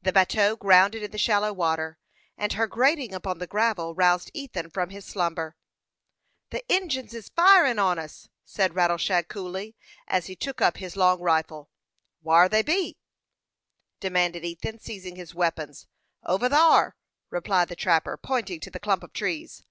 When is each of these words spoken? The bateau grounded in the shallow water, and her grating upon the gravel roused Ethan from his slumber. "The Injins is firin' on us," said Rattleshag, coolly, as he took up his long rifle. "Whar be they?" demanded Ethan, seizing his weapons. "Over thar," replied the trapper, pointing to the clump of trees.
The 0.00 0.14
bateau 0.14 0.56
grounded 0.56 1.02
in 1.02 1.10
the 1.10 1.18
shallow 1.18 1.52
water, 1.52 1.98
and 2.38 2.54
her 2.54 2.66
grating 2.66 3.12
upon 3.12 3.36
the 3.38 3.46
gravel 3.46 3.94
roused 3.94 4.30
Ethan 4.32 4.70
from 4.70 4.88
his 4.88 5.04
slumber. 5.04 5.56
"The 6.48 6.64
Injins 6.72 7.12
is 7.12 7.28
firin' 7.28 7.78
on 7.78 7.98
us," 7.98 8.30
said 8.46 8.74
Rattleshag, 8.74 9.28
coolly, 9.28 9.76
as 10.06 10.24
he 10.24 10.34
took 10.34 10.62
up 10.62 10.78
his 10.78 10.96
long 10.96 11.20
rifle. 11.20 11.68
"Whar 12.22 12.48
be 12.48 12.62
they?" 12.62 12.96
demanded 14.00 14.42
Ethan, 14.42 14.78
seizing 14.78 15.16
his 15.16 15.34
weapons. 15.34 15.86
"Over 16.24 16.48
thar," 16.48 16.96
replied 17.28 17.68
the 17.68 17.76
trapper, 17.76 18.16
pointing 18.16 18.60
to 18.60 18.70
the 18.70 18.80
clump 18.80 19.02
of 19.02 19.12
trees. 19.12 19.64